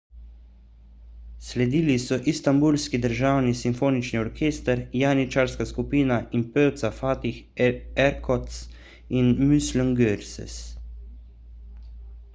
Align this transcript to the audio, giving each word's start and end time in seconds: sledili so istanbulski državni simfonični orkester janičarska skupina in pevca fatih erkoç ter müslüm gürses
sledili 1.47 1.97
so 2.03 2.17
istanbulski 2.31 2.99
državni 3.03 3.51
simfonični 3.59 4.19
orkester 4.21 4.81
janičarska 5.01 5.67
skupina 5.73 6.17
in 6.39 6.45
pevca 6.55 6.91
fatih 7.01 7.39
erkoç 7.69 8.59
ter 8.87 9.49
müslüm 9.53 9.93
gürses 10.03 10.57